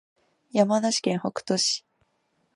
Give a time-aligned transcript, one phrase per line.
[0.51, 1.85] 山梨県北杜市